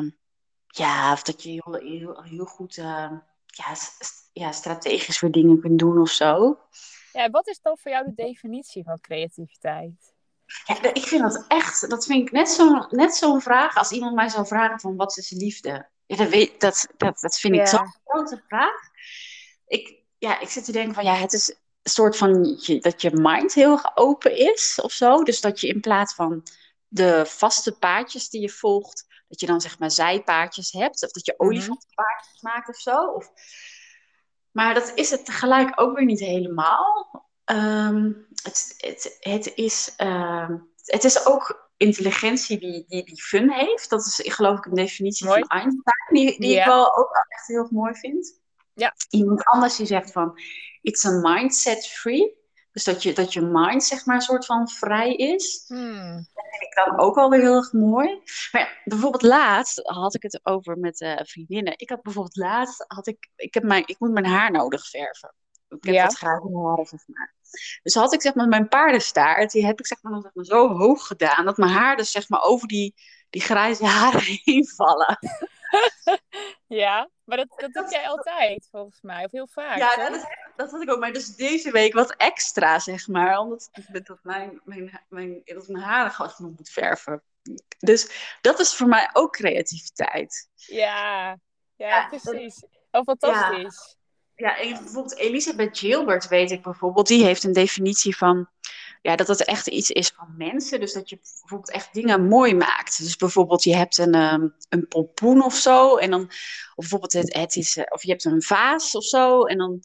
ja, 0.66 1.12
of 1.12 1.22
dat 1.22 1.42
je 1.42 1.48
heel, 1.50 1.74
heel, 1.74 2.22
heel 2.22 2.44
goed 2.44 2.76
uh, 2.76 3.10
ja, 3.46 3.74
ja, 4.32 4.52
strategisch 4.52 5.20
weer 5.20 5.30
dingen 5.30 5.60
kunt 5.60 5.78
doen 5.78 6.00
of 6.00 6.10
zo. 6.10 6.58
Ja, 7.12 7.30
wat 7.30 7.48
is 7.48 7.60
dan 7.60 7.78
voor 7.78 7.90
jou 7.90 8.04
de 8.04 8.14
definitie 8.14 8.84
van 8.84 9.00
creativiteit? 9.00 10.14
Ja, 10.64 10.92
ik 10.92 11.04
vind 11.04 11.22
dat 11.22 11.44
echt, 11.48 11.90
dat 11.90 12.06
vind 12.06 12.26
ik 12.26 12.32
net 12.32 12.48
zo'n 12.48 12.86
net 12.90 13.14
zo'n 13.14 13.40
vraag 13.40 13.76
als 13.76 13.90
iemand 13.90 14.14
mij 14.14 14.28
zou 14.28 14.46
vragen 14.46 14.80
van 14.80 14.96
wat 14.96 15.16
is 15.16 15.30
liefde? 15.30 15.88
Ja, 16.06 16.16
dat, 16.16 16.28
weet, 16.28 16.60
dat, 16.60 16.86
dat, 16.96 17.20
dat 17.20 17.38
vind 17.38 17.54
ik 17.54 17.66
zo'n 17.66 17.94
grote 18.04 18.42
vraag. 18.46 18.80
Ik, 19.66 20.02
ja, 20.18 20.40
ik 20.40 20.48
zit 20.48 20.64
te 20.64 20.72
denken 20.72 20.94
van 20.94 21.04
ja, 21.04 21.14
het 21.14 21.32
is 21.32 21.59
soort 21.82 22.16
van 22.16 22.42
dat 22.80 23.02
je 23.02 23.10
mind 23.12 23.54
heel 23.54 23.72
erg 23.72 23.96
open 23.96 24.36
is 24.36 24.78
of 24.82 24.92
zo. 24.92 25.22
Dus 25.22 25.40
dat 25.40 25.60
je 25.60 25.66
in 25.66 25.80
plaats 25.80 26.14
van 26.14 26.42
de 26.88 27.26
vaste 27.26 27.72
paadjes 27.78 28.28
die 28.28 28.40
je 28.40 28.48
volgt, 28.48 29.06
dat 29.28 29.40
je 29.40 29.46
dan 29.46 29.60
zeg 29.60 29.78
maar 29.78 29.90
zijpaadjes 29.90 30.72
hebt. 30.72 31.04
Of 31.04 31.10
dat 31.10 31.26
je 31.26 31.34
mhm. 31.36 31.48
olifantenpaadjes 31.48 32.40
maakt 32.40 32.68
of 32.68 32.76
zo. 32.76 33.04
Of... 33.04 33.30
Maar 34.50 34.74
dat 34.74 34.92
is 34.94 35.10
het 35.10 35.24
tegelijk 35.24 35.80
ook 35.80 35.96
weer 35.96 36.06
niet 36.06 36.20
helemaal. 36.20 37.10
Ehm, 37.44 38.12
het, 38.42 38.74
het, 38.76 39.16
het, 39.20 39.54
is, 39.54 39.94
uh, 39.98 40.50
het 40.84 41.04
is 41.04 41.26
ook 41.26 41.70
intelligentie 41.76 42.58
die, 42.58 42.84
die, 42.88 43.04
die 43.04 43.22
fun 43.22 43.50
heeft. 43.50 43.90
Dat 43.90 44.00
is 44.00 44.20
geloof 44.34 44.58
ik 44.58 44.64
een 44.64 44.74
definitie 44.74 45.26
van 45.26 45.42
Einstein, 45.42 46.08
die, 46.08 46.40
die 46.40 46.58
ik 46.58 46.64
wel 46.64 46.96
ook 46.96 47.26
echt 47.28 47.46
heel 47.46 47.68
mooi 47.70 47.94
vind. 47.94 48.40
Ja. 48.74 48.94
Iemand 49.10 49.44
anders 49.44 49.76
die 49.76 49.86
zegt 49.86 50.12
van, 50.12 50.40
it's 50.82 51.04
a 51.06 51.10
mindset 51.10 51.86
free. 51.86 52.38
Dus 52.72 52.84
dat 52.84 53.02
je, 53.02 53.12
dat 53.12 53.32
je 53.32 53.40
mind, 53.40 53.84
zeg 53.84 54.06
maar, 54.06 54.16
een 54.16 54.22
soort 54.22 54.46
van 54.46 54.68
vrij 54.68 55.14
is. 55.14 55.64
Hmm. 55.66 56.14
Dat 56.34 56.44
vind 56.50 56.62
ik 56.62 56.84
dan 56.84 56.98
ook 56.98 57.16
alweer 57.16 57.40
heel 57.40 57.54
erg 57.54 57.72
mooi. 57.72 58.22
Maar 58.52 58.82
bijvoorbeeld 58.84 59.22
laatst 59.22 59.80
had 59.82 60.14
ik 60.14 60.22
het 60.22 60.40
over 60.42 60.78
met 60.78 61.00
uh, 61.00 61.16
vriendinnen. 61.22 61.74
Ik 61.76 61.88
had 61.88 62.02
bijvoorbeeld 62.02 62.36
laatst, 62.36 62.84
had 62.86 63.06
ik, 63.06 63.28
ik, 63.36 63.54
heb 63.54 63.62
mijn, 63.62 63.82
ik 63.86 63.98
moet 63.98 64.12
mijn 64.12 64.26
haar 64.26 64.50
nodig 64.50 64.88
verven. 64.88 65.34
Ik 65.68 65.84
heb 65.84 65.94
ja. 65.94 66.02
wat 66.02 66.16
grijze 66.16 66.58
haren, 66.58 66.86
zeg 66.86 67.00
maar. 67.06 67.34
Dus 67.82 67.94
had 67.94 68.12
ik 68.12 68.22
zeg 68.22 68.34
maar 68.34 68.48
mijn 68.48 68.68
paardenstaart, 68.68 69.50
die 69.50 69.66
heb 69.66 69.78
ik 69.78 69.86
zeg 69.86 70.02
maar, 70.02 70.20
zeg 70.20 70.34
maar 70.34 70.44
zo 70.44 70.68
hoog 70.68 71.06
gedaan, 71.06 71.44
dat 71.44 71.56
mijn 71.56 71.70
haar 71.70 71.96
dus 71.96 72.10
zeg 72.10 72.28
maar 72.28 72.42
over 72.42 72.68
die, 72.68 72.94
die 73.30 73.40
grijze 73.40 73.86
haren 73.86 74.22
heen 74.44 74.68
vallen. 74.68 75.18
ja, 76.82 77.10
maar 77.24 77.36
dat, 77.36 77.48
dat 77.56 77.72
doe 77.72 77.90
jij 77.90 78.08
altijd, 78.08 78.68
volgens 78.70 79.00
mij. 79.02 79.24
Of 79.24 79.30
heel 79.30 79.48
vaak. 79.48 79.78
Ja, 79.78 79.96
dat, 79.96 80.16
is, 80.16 80.24
dat 80.56 80.70
had 80.70 80.82
ik 80.82 80.90
ook. 80.90 80.98
Maar 80.98 81.12
dus 81.12 81.36
deze 81.36 81.70
week 81.70 81.92
wat 81.92 82.14
extra, 82.16 82.78
zeg 82.78 83.08
maar. 83.08 83.38
Omdat 83.38 83.70
dat 84.02 84.18
mijn, 84.22 84.60
mijn, 84.64 85.00
mijn, 85.08 85.42
dat 85.44 85.68
mijn 85.68 85.84
haren 85.84 86.10
gewoon 86.12 86.54
moet 86.56 86.70
verven. 86.70 87.22
Dus 87.78 88.36
dat 88.40 88.60
is 88.60 88.74
voor 88.74 88.88
mij 88.88 89.10
ook 89.12 89.32
creativiteit. 89.32 90.48
Ja, 90.54 91.38
ja, 91.76 92.08
precies. 92.08 92.64
oh, 92.90 93.02
fantastisch. 93.02 93.96
Ja, 94.34 94.56
ja 94.56 94.78
bijvoorbeeld 94.78 95.16
Elisabeth 95.16 95.78
Gilbert 95.78 96.28
weet 96.28 96.50
ik 96.50 96.62
bijvoorbeeld. 96.62 97.06
Die 97.06 97.24
heeft 97.24 97.44
een 97.44 97.52
definitie 97.52 98.16
van 98.16 98.48
ja, 99.02 99.16
dat 99.16 99.28
het 99.28 99.44
echt 99.44 99.66
iets 99.66 99.90
is 99.90 100.12
van 100.16 100.34
mensen. 100.36 100.80
Dus 100.80 100.92
dat 100.92 101.08
je 101.08 101.16
bijvoorbeeld 101.16 101.70
echt 101.70 101.94
dingen 101.94 102.28
mooi 102.28 102.54
maakt. 102.54 102.98
Dus 102.98 103.16
bijvoorbeeld 103.16 103.62
je 103.62 103.76
hebt 103.76 103.98
een, 103.98 104.14
um, 104.14 104.54
een 104.68 104.88
pompoen 104.88 105.44
of 105.44 105.54
zo. 105.54 105.96
En 105.96 106.10
dan, 106.10 106.22
of 106.22 106.74
bijvoorbeeld 106.74 107.12
het, 107.12 107.34
het 107.34 107.56
is, 107.56 107.76
eh, 107.76 107.84
of 107.88 108.02
je 108.02 108.10
hebt 108.10 108.24
een 108.24 108.42
vaas 108.42 108.94
of 108.94 109.04
zo. 109.04 109.44
En 109.44 109.58
dan, 109.58 109.82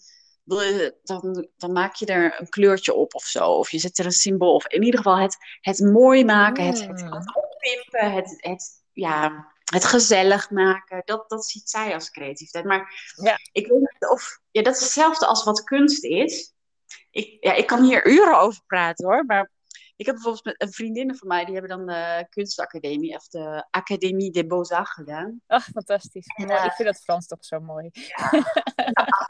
dan, 1.04 1.48
dan 1.58 1.72
maak 1.72 1.96
je 1.96 2.06
er 2.06 2.40
een 2.40 2.50
kleurtje 2.50 2.94
op 2.94 3.16
of 3.16 3.24
zo. 3.24 3.52
Of 3.52 3.72
je 3.72 3.80
zet 3.80 3.98
er 3.98 4.06
een 4.06 4.12
symbool. 4.12 4.56
Of 4.56 4.68
in 4.68 4.84
ieder 4.84 5.00
geval 5.00 5.18
het, 5.18 5.38
het 5.62 5.80
mooi 5.80 6.26
maken. 6.26 6.66
Het, 6.66 6.88
het, 6.88 7.02
het 7.02 7.36
oppimpen. 7.36 8.12
Het, 8.12 8.36
het, 8.38 8.84
ja, 8.92 9.48
het 9.64 9.86
gezellig 9.86 10.50
maken. 10.50 11.02
Dat, 11.06 11.30
dat 11.30 11.46
ziet 11.46 11.70
zij 11.70 11.94
als 11.94 12.12
creativiteit. 12.12 12.66
Maar 12.66 13.14
ja. 13.16 13.38
ik 13.52 13.68
weet 13.68 13.80
niet 13.80 14.10
of... 14.10 14.40
Ja, 14.52 14.62
dat 14.62 14.76
is 14.76 14.82
hetzelfde 14.82 15.26
als 15.26 15.44
wat 15.44 15.64
kunst 15.64 16.04
is 16.04 16.55
ik, 17.16 17.38
ja, 17.40 17.54
ik 17.54 17.68
kan 17.68 17.84
hier 17.84 18.08
uren 18.08 18.40
over 18.40 18.62
praten 18.66 19.06
hoor, 19.06 19.26
maar 19.26 19.52
ik 19.96 20.06
heb 20.06 20.16
bijvoorbeeld 20.16 20.46
met 20.46 20.62
een 20.62 20.74
vriendinnen 20.74 21.16
van 21.16 21.28
mij, 21.28 21.46
die 21.46 21.54
hebben 21.54 21.78
dan 21.78 21.86
de 21.86 22.26
kunstacademie 22.30 23.16
of 23.16 23.28
de 23.28 23.68
Académie 23.70 24.32
des 24.32 24.48
Beaux-Arts 24.48 24.92
gedaan. 24.92 25.42
Ach, 25.48 25.64
fantastisch. 25.66 26.26
Ik 26.26 26.72
vind 26.76 26.84
dat 26.84 27.02
Frans 27.04 27.28
toch 27.28 27.46
zo 27.46 27.60
mooi. 27.60 27.90
Ja, 27.92 28.44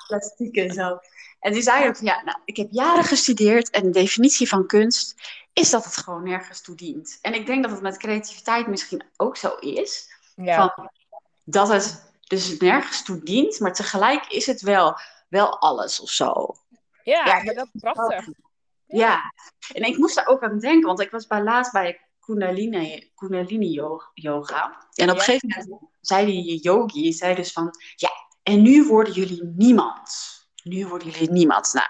plastiek 0.08 0.56
en 0.56 0.74
zo. 0.74 0.98
En 1.40 1.54
die 1.54 1.62
zei 1.62 1.88
ook 1.88 1.96
van, 1.98 2.06
ja, 2.06 2.24
nou, 2.24 2.38
ik 2.46 2.58
heb 2.58 2.68
jaren 2.72 3.04
gestudeerd 3.04 3.70
en 3.70 3.84
de 3.84 3.90
definitie 3.90 4.48
van 4.48 4.68
kunst 4.68 5.16
is 5.54 5.70
dat 5.70 5.86
het 5.86 5.98
gewoon 5.98 6.24
nergens 6.24 6.62
toe 6.62 6.76
dient. 6.76 7.20
En 7.22 7.34
ik 7.34 7.46
denk 7.46 7.64
dat 7.64 7.72
het 7.72 7.82
met 7.82 7.98
creativiteit 7.98 8.68
misschien 8.68 9.04
ook 9.18 9.38
zo 9.38 9.56
is. 9.56 10.14
Ja. 10.36 10.74
Van, 10.76 10.90
dat 11.44 11.68
het 11.68 12.14
dus 12.28 12.58
nergens 12.58 13.04
toe 13.04 13.24
dient, 13.24 13.60
maar 13.60 13.74
tegelijk 13.74 14.26
is 14.28 14.46
het 14.46 14.62
wel, 14.62 14.98
wel 15.28 15.60
alles 15.60 16.00
of 16.00 16.10
zo. 16.10 16.56
Ja, 17.06 17.26
ja 17.26 17.54
dat 17.54 17.70
is 17.74 17.82
prachtig. 17.82 18.28
Ja. 18.86 19.34
en 19.74 19.84
ik 19.84 19.98
moest 19.98 20.16
daar 20.16 20.28
ook 20.28 20.44
aan 20.44 20.60
denken, 20.60 20.88
want 20.88 21.00
ik 21.00 21.12
was 21.12 21.28
bij 21.28 21.44
laatst 21.44 21.72
bij 21.72 22.00
Kundalini, 22.20 23.12
Kundalini 23.16 23.72
yoga. 24.14 24.88
En 24.94 25.10
op 25.10 25.16
een 25.16 25.22
gegeven 25.22 25.50
moment 25.50 25.92
zei 26.02 26.26
die 26.26 26.62
yogi, 26.62 27.14
zei 27.14 27.36
dus 27.36 27.52
van, 27.52 27.72
ja, 27.96 28.10
en 28.44 28.62
nu 28.62 28.88
worden 28.88 29.14
jullie 29.14 29.44
niemand. 29.44 30.10
Nu 30.64 30.88
worden 30.88 31.10
jullie 31.10 31.32
niemand. 31.32 31.74
Nou, 31.74 31.88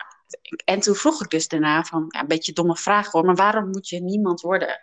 en 0.65 0.79
toen 0.79 0.95
vroeg 0.95 1.23
ik 1.23 1.29
dus 1.29 1.47
daarna 1.47 1.83
van, 1.83 2.05
ja, 2.07 2.19
een 2.19 2.27
beetje 2.27 2.53
domme 2.53 2.77
vraag 2.77 3.11
hoor, 3.11 3.25
maar 3.25 3.35
waarom 3.35 3.69
moet 3.69 3.89
je 3.89 4.01
niemand 4.01 4.41
worden? 4.41 4.81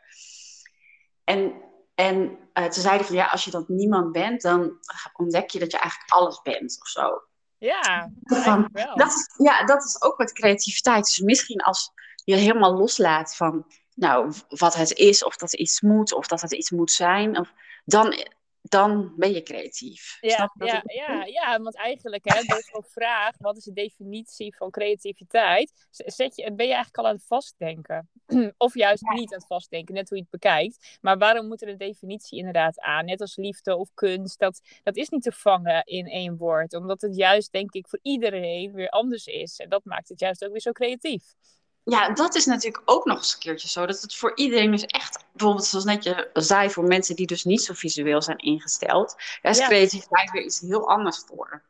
En, 1.24 1.62
en 1.94 2.38
uh, 2.54 2.64
toen 2.64 2.82
zei 2.82 2.96
hij 2.96 3.04
van, 3.04 3.16
ja, 3.16 3.26
als 3.26 3.44
je 3.44 3.50
dat 3.50 3.68
niemand 3.68 4.12
bent, 4.12 4.42
dan 4.42 4.78
ontdek 5.12 5.50
je 5.50 5.58
dat 5.58 5.72
je 5.72 5.78
eigenlijk 5.78 6.12
alles 6.12 6.42
bent 6.42 6.78
of 6.80 6.88
zo. 6.88 7.22
Ja, 7.62 8.12
van, 8.24 8.68
dat, 8.94 9.08
is, 9.08 9.34
ja, 9.36 9.64
dat 9.64 9.84
is 9.84 10.02
ook 10.02 10.16
wat 10.16 10.32
creativiteit. 10.32 11.04
Dus 11.04 11.18
misschien 11.20 11.60
als 11.60 11.90
je 12.24 12.34
helemaal 12.34 12.74
loslaat 12.74 13.36
van 13.36 13.66
nou, 13.94 14.32
wat 14.48 14.74
het 14.74 14.92
is, 14.92 15.24
of 15.24 15.36
dat 15.36 15.52
iets 15.52 15.80
moet, 15.80 16.12
of 16.12 16.26
dat 16.26 16.40
het 16.40 16.52
iets 16.52 16.70
moet 16.70 16.90
zijn, 16.90 17.38
of, 17.38 17.52
dan, 17.84 18.14
dan 18.62 19.12
ben 19.16 19.32
je 19.32 19.42
creatief. 19.42 20.18
Ja, 20.20 20.52
ja, 20.58 20.82
ja, 20.84 21.24
ja, 21.24 21.60
want 21.60 21.76
eigenlijk, 21.76 22.24
hè, 22.24 22.42
dus 22.42 22.70
zo'n 22.72 22.84
vraag, 22.84 23.34
wat 23.38 23.56
is 23.56 23.64
de 23.64 23.72
definitie 23.72 24.56
van 24.56 24.70
creativiteit? 24.70 25.86
Zet 25.90 26.36
je, 26.36 26.52
ben 26.52 26.66
je 26.66 26.72
eigenlijk 26.72 26.98
al 26.98 27.06
aan 27.06 27.14
het 27.14 27.26
vastdenken? 27.26 28.08
of 28.56 28.74
juist 28.74 29.02
niet 29.02 29.32
aan 29.32 29.38
het 29.38 29.46
vastdenken, 29.46 29.94
net 29.94 30.08
hoe 30.08 30.18
je 30.18 30.22
het 30.22 30.32
bekijkt. 30.32 30.98
Maar 31.00 31.18
waarom 31.18 31.48
moet 31.48 31.62
er 31.62 31.68
een 31.68 31.78
definitie 31.78 32.38
inderdaad 32.38 32.80
aan? 32.80 33.04
Net 33.04 33.20
als 33.20 33.36
liefde 33.36 33.76
of 33.76 33.90
kunst, 33.94 34.38
dat, 34.38 34.60
dat 34.82 34.96
is 34.96 35.08
niet 35.08 35.22
te 35.22 35.32
vangen 35.32 35.84
in 35.84 36.06
één 36.06 36.36
woord. 36.36 36.74
Omdat 36.74 37.00
het 37.00 37.16
juist, 37.16 37.52
denk 37.52 37.72
ik, 37.72 37.88
voor 37.88 38.00
iedereen 38.02 38.72
weer 38.72 38.88
anders 38.88 39.26
is. 39.26 39.58
En 39.58 39.68
dat 39.68 39.84
maakt 39.84 40.08
het 40.08 40.20
juist 40.20 40.44
ook 40.44 40.50
weer 40.50 40.60
zo 40.60 40.72
creatief 40.72 41.34
ja, 41.84 42.10
dat 42.10 42.34
is 42.34 42.44
natuurlijk 42.44 42.82
ook 42.84 43.04
nog 43.04 43.18
eens 43.18 43.32
een 43.32 43.38
keertje 43.38 43.68
zo. 43.68 43.86
Dat 43.86 44.00
het 44.00 44.14
voor 44.14 44.36
iedereen 44.36 44.70
dus 44.70 44.86
echt, 44.86 45.24
bijvoorbeeld 45.32 45.66
zoals 45.66 45.84
net 45.84 46.04
je 46.04 46.30
zei, 46.32 46.70
voor 46.70 46.84
mensen 46.84 47.16
die 47.16 47.26
dus 47.26 47.44
niet 47.44 47.62
zo 47.62 47.74
visueel 47.74 48.22
zijn 48.22 48.38
ingesteld, 48.38 49.16
daar 49.42 49.52
is 49.52 49.58
ja. 49.58 49.66
creativiteit 49.66 50.30
weer 50.30 50.42
iets 50.42 50.60
heel 50.60 50.88
anders 50.88 51.18
voor. 51.26 51.62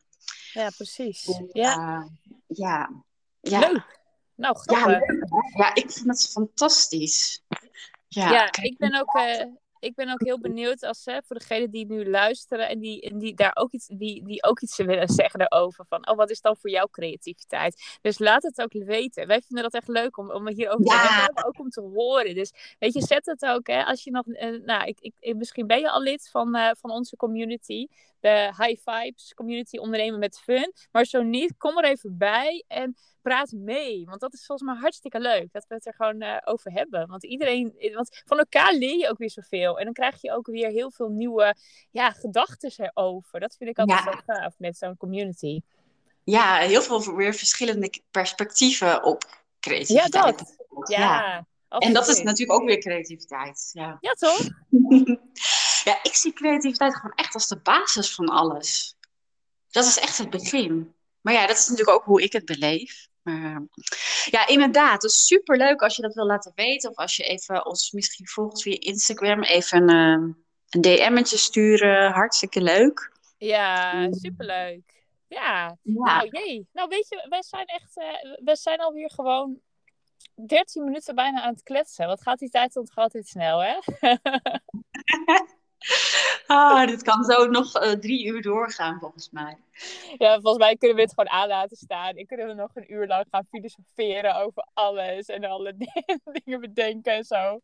Ja, 0.53 0.71
precies. 0.77 1.41
ja. 1.53 1.77
Uh, 1.77 2.05
ja. 2.47 2.91
ja. 3.41 3.59
Leuk. 3.59 4.01
Nou, 4.35 4.59
grappig. 4.59 5.01
Ja, 5.01 5.65
ja, 5.65 5.75
ik 5.75 5.91
vind 5.91 6.07
het 6.07 6.31
fantastisch. 6.31 7.43
Ja, 8.09 8.31
ja 8.31 8.53
ik 8.53 8.79
ben 8.79 9.01
ook, 9.01 9.15
uh, 9.15 9.45
ik 9.83 9.95
ben 9.95 10.13
ook 10.13 10.25
heel 10.25 10.41
benieuwd 10.41 10.83
als, 10.83 11.05
hè, 11.05 11.19
voor 11.23 11.39
degenen 11.39 11.71
die 11.71 11.87
nu 11.87 12.11
luisteren 12.11 12.69
en 12.69 12.79
die, 12.79 13.01
en 13.01 13.19
die 13.19 13.35
daar 13.35 13.53
ook 13.55 13.73
iets, 13.73 13.87
die, 13.87 14.25
die 14.25 14.43
ook 14.45 14.61
iets 14.61 14.77
willen 14.77 15.09
zeggen 15.09 15.39
daarover. 15.39 15.85
Van, 15.89 16.09
oh, 16.09 16.17
wat 16.17 16.31
is 16.31 16.41
dan 16.41 16.57
voor 16.57 16.71
jou 16.71 16.89
creativiteit? 16.91 17.99
Dus 18.01 18.19
laat 18.19 18.43
het 18.43 18.61
ook 18.61 18.73
weten. 18.73 19.27
Wij 19.27 19.41
vinden 19.41 19.63
dat 19.63 19.75
echt 19.75 19.89
leuk 19.89 20.17
om, 20.17 20.31
om 20.31 20.49
hierover 20.49 20.93
ja. 20.93 21.03
te 21.03 21.13
hebben, 21.13 21.47
ook 21.47 21.59
om 21.59 21.69
te 21.69 21.81
horen. 21.81 22.35
Dus 22.35 22.77
weet 22.79 22.93
je, 22.93 23.01
zet 23.01 23.27
het 23.27 23.45
ook, 23.45 23.67
hè, 23.67 23.85
als 23.85 24.05
je 24.05 24.11
nog, 24.11 24.27
uh, 24.27 24.65
nou, 24.65 24.87
ik, 24.87 24.99
ik, 25.21 25.37
misschien 25.37 25.67
ben 25.67 25.81
je 25.81 25.91
al 25.91 26.03
lid 26.03 26.29
van, 26.31 26.57
uh, 26.57 26.71
van 26.79 26.91
onze 26.91 27.17
community 27.17 27.87
de 28.23 28.53
High 28.57 28.81
Vibes 28.85 29.35
Community 29.35 29.77
Ondernemen 29.77 30.19
met 30.19 30.41
Fun. 30.41 30.73
Maar 30.93 31.05
zo 31.05 31.23
niet, 31.23 31.55
kom 31.57 31.79
er 31.79 31.85
even 31.85 32.19
bij 32.19 32.65
en 32.69 32.97
praat 33.23 33.53
mee. 33.53 34.05
Want 34.05 34.21
dat 34.21 34.35
is 34.35 34.47
volgens 34.47 34.69
mij 34.69 34.79
hartstikke 34.81 35.21
leuk. 35.21 35.53
Dat 35.53 35.65
we 35.69 35.75
het 35.75 35.87
er 35.87 35.95
gewoon 35.95 36.23
uh, 36.23 36.37
over 36.45 36.73
hebben. 36.73 37.09
Want 37.09 37.25
iedereen, 37.25 37.75
want 37.95 38.23
van 38.25 38.39
elkaar 38.39 38.75
leer 38.75 38.99
je 38.99 39.09
ook 39.09 39.19
weer 39.19 39.31
zoveel. 39.31 39.79
En 39.79 39.85
dan 39.85 39.93
krijg 39.93 40.21
je 40.21 40.33
ook 40.33 40.47
weer 40.47 40.69
heel 40.69 40.91
veel 40.91 41.09
nieuwe 41.09 41.57
ja, 41.91 42.11
gedachten 42.11 42.73
erover. 42.77 43.41
Dat 43.41 43.57
vind 43.59 43.71
ik 43.71 43.79
altijd 43.79 44.05
ja. 44.05 44.13
zo 44.13 44.19
gaaf 44.27 44.55
met 44.59 44.77
zo'n 44.77 44.97
community. 44.97 45.61
Ja, 46.25 46.57
heel 46.57 46.83
veel 46.83 47.17
weer 47.17 47.35
verschillende 47.35 47.93
perspectieven 48.11 49.05
op 49.05 49.25
creativiteit. 49.61 50.13
Ja, 50.13 50.25
dat. 50.25 50.57
Ja. 50.89 50.99
ja. 50.99 51.47
En 51.79 51.93
dat 51.93 52.09
is 52.09 52.23
natuurlijk 52.23 52.61
ook 52.61 52.67
weer 52.67 52.79
creativiteit. 52.79 53.71
Ja, 53.73 53.99
ja 54.01 54.13
toch? 54.13 54.41
Ja, 55.85 55.99
ik 56.03 56.15
zie 56.15 56.33
creativiteit 56.33 56.97
gewoon 56.97 57.15
echt 57.15 57.35
als 57.35 57.49
de 57.49 57.57
basis 57.57 58.15
van 58.15 58.29
alles. 58.29 58.97
Dat 59.71 59.85
is 59.85 59.99
echt 59.99 60.19
het 60.19 60.31
begin. 60.31 60.95
Maar 61.21 61.33
ja, 61.33 61.47
dat 61.47 61.57
is 61.57 61.69
natuurlijk 61.69 61.97
ook 61.99 62.05
hoe 62.05 62.23
ik 62.23 62.33
het 62.33 62.45
beleef. 62.45 63.09
Maar, 63.23 63.63
ja, 64.25 64.47
inderdaad. 64.47 65.03
Het 65.03 65.11
is 65.11 65.27
super 65.27 65.57
leuk 65.57 65.83
als 65.83 65.97
je 65.97 66.03
dat 66.03 66.15
wil 66.15 66.27
laten 66.27 66.53
weten. 66.55 66.91
Of 66.91 66.97
als 66.97 67.17
je 67.17 67.23
even 67.23 67.67
ons 67.67 67.91
misschien 67.91 68.27
volgt 68.27 68.63
via 68.63 68.77
Instagram. 68.79 69.43
Even 69.43 69.91
uh, 69.91 70.35
een 70.71 70.81
DM'tje 70.81 71.37
sturen. 71.37 72.13
Hartstikke 72.13 72.63
leuk. 72.63 73.13
Ja, 73.39 74.07
superleuk. 74.11 75.05
Ja. 75.29 75.77
ja. 75.83 76.03
Nou, 76.05 76.29
jee. 76.31 76.69
Nou, 76.73 76.89
weet 76.89 77.09
je, 77.09 77.27
wij 77.29 77.43
zijn 77.43 77.67
echt... 77.67 77.97
Uh, 77.97 78.37
we 78.45 78.57
zijn 78.57 78.81
alweer 78.81 79.11
gewoon 79.11 79.61
13 80.47 80.85
minuten 80.85 81.15
bijna 81.15 81.43
aan 81.43 81.53
het 81.53 81.63
kletsen. 81.63 82.07
Wat 82.07 82.23
gaat 82.23 82.39
die 82.39 82.51
tijd 82.51 82.73
toch 82.73 82.95
altijd 82.95 83.27
snel, 83.27 83.63
hè? 83.63 83.79
Ah, 86.47 86.87
dit 86.87 87.03
kan 87.03 87.25
zo 87.25 87.47
nog 87.47 87.83
uh, 87.83 87.91
drie 87.91 88.27
uur 88.27 88.43
doorgaan, 88.43 88.99
volgens 88.99 89.31
mij. 89.31 89.57
Ja, 90.19 90.41
volgens 90.41 90.65
mij 90.65 90.77
kunnen 90.77 90.97
we 90.97 91.03
het 91.03 91.15
gewoon 91.15 91.31
aan 91.31 91.49
laten 91.49 91.77
staan. 91.77 92.17
Ik 92.17 92.27
kunnen 92.27 92.47
we 92.47 92.55
nog 92.55 92.71
een 92.75 92.93
uur 92.93 93.07
lang 93.07 93.25
gaan 93.31 93.47
filosoferen 93.51 94.37
over 94.37 94.67
alles 94.75 95.27
en 95.27 95.45
alle 95.45 95.75
dingen 96.45 96.61
bedenken 96.61 97.13
en 97.13 97.25
zo. 97.25 97.61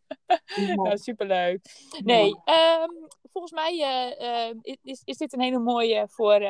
Nou, 0.75 0.99
superleuk. 0.99 1.61
Nee, 2.05 2.29
um, 2.29 3.09
volgens 3.33 3.53
mij 3.53 3.73
uh, 3.73 4.51
uh, 4.51 4.77
is, 4.83 5.03
is 5.05 5.17
dit 5.17 5.33
een 5.33 5.41
hele 5.41 5.59
mooie 5.59 6.07
voor, 6.09 6.41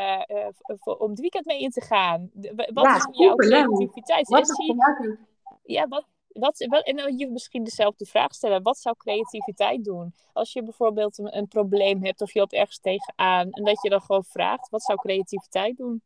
voor, 0.65 0.97
om 0.97 1.11
het 1.11 1.21
weekend 1.21 1.45
mee 1.45 1.61
in 1.61 1.71
te 1.71 1.81
gaan. 1.81 2.31
Wat 2.73 2.85
ja, 2.85 2.97
is 2.97 3.07
jouw 3.11 3.35
creativiteit? 3.35 4.29
Wat 4.29 4.49
is 4.49 4.77
ja, 5.63 5.89
wat, 5.89 6.05
wat, 6.38 6.64
wat, 6.68 6.85
en 6.87 7.18
je 7.18 7.30
misschien 7.30 7.64
dezelfde 7.64 8.07
vraag 8.07 8.35
stellen. 8.35 8.62
Wat 8.62 8.78
zou 8.78 8.97
creativiteit 8.99 9.85
doen? 9.85 10.14
Als 10.33 10.52
je 10.52 10.62
bijvoorbeeld 10.62 11.18
een, 11.18 11.37
een, 11.37 11.49
probleem 11.49 12.04
hebt 12.04 12.21
of 12.21 12.33
je 12.33 12.38
loopt 12.38 12.52
ergens 12.52 12.78
tegenaan. 12.78 13.50
En 13.50 13.64
dat 13.64 13.83
je 13.83 13.88
dan 13.88 14.00
gewoon 14.00 14.25
vraagt, 14.25 14.68
wat 14.71 14.83
zou 14.83 14.99
creativiteit 14.99 15.76
doen? 15.76 16.02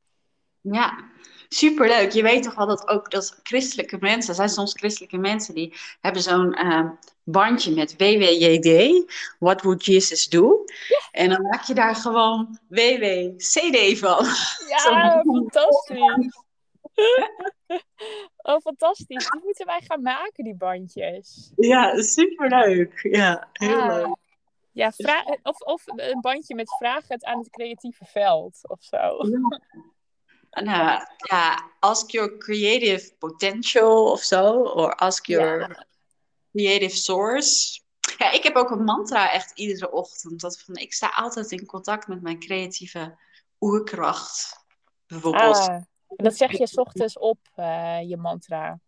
Ja, 0.61 1.11
superleuk. 1.49 2.11
Je 2.11 2.23
weet 2.23 2.43
toch 2.43 2.55
wel 2.55 2.67
dat 2.67 2.89
ook 2.89 3.11
dat 3.11 3.41
christelijke 3.43 3.97
mensen, 4.01 4.35
zijn 4.35 4.49
soms 4.49 4.73
christelijke 4.73 5.19
mensen 5.19 5.55
die 5.55 5.75
hebben 6.01 6.23
zo'n 6.23 6.67
uh, 6.67 6.91
bandje 7.25 7.75
met 7.75 7.97
WWJD, 7.97 9.05
What 9.39 9.63
Would 9.63 9.85
Jesus 9.85 10.29
Do? 10.29 10.65
Ja. 10.89 11.09
En 11.11 11.29
dan 11.29 11.43
maak 11.43 11.63
je 11.63 11.75
daar 11.75 11.97
gewoon 11.97 12.59
WWCD 12.69 13.99
van. 13.99 14.27
Ja, 14.69 15.23
fantastisch. 15.33 16.41
oh, 18.43 18.61
fantastisch. 18.61 19.31
Die 19.31 19.41
moeten 19.45 19.67
wij 19.67 19.81
gaan 19.81 20.03
maken, 20.03 20.45
die 20.45 20.55
bandjes. 20.55 21.53
Ja, 21.57 22.03
superleuk. 22.03 23.01
Ja, 23.03 23.49
heel 23.53 23.81
ah. 23.81 23.95
leuk. 23.95 24.17
Ja, 24.73 24.93
of, 25.43 25.61
of 25.61 25.83
een 25.87 26.21
bandje 26.21 26.55
met 26.55 26.77
vraag 26.77 27.09
het 27.09 27.25
aan 27.25 27.39
het 27.39 27.51
creatieve 27.51 28.05
veld 28.05 28.69
of 28.69 28.83
zo. 28.83 28.97
Ja. 28.97 29.61
Nou, 30.61 31.07
ja, 31.17 31.71
ask 31.79 32.11
your 32.11 32.39
creative 32.39 33.13
potential 33.19 34.11
of 34.11 34.23
zo. 34.23 34.63
Of 34.63 34.95
ask 34.95 35.27
your 35.27 35.87
creative 36.53 36.97
source. 36.97 37.81
Ja, 38.19 38.31
ik 38.31 38.43
heb 38.43 38.57
ook 38.57 38.71
een 38.71 38.85
mantra 38.85 39.31
echt 39.31 39.59
iedere 39.59 39.93
ochtend. 39.93 40.41
Dat 40.41 40.61
van, 40.61 40.75
ik 40.75 40.93
sta 40.93 41.09
altijd 41.09 41.51
in 41.51 41.67
contact 41.67 42.07
met 42.07 42.23
mijn 42.23 42.39
creatieve 42.39 43.19
oerkracht. 43.61 44.65
Bijvoorbeeld. 45.07 45.57
Ah. 45.57 45.83
En 46.17 46.25
dat 46.25 46.37
zeg 46.37 46.59
je 46.59 46.67
s 46.67 46.79
ochtends 46.79 47.19
op, 47.19 47.39
uh, 47.57 48.09
je 48.09 48.17
mantra. 48.17 48.79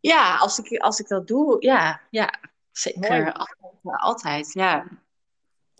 Ja, 0.00 0.36
als 0.36 0.58
ik, 0.58 0.80
als 0.80 1.00
ik 1.00 1.08
dat 1.08 1.26
doe, 1.26 1.56
ja, 1.58 2.00
ja 2.10 2.38
zeker. 2.72 3.32
Altijd, 3.32 3.56
altijd, 3.82 4.52
ja. 4.52 4.86